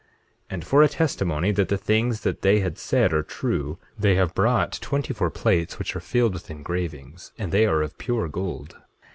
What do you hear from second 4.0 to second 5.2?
have brought twenty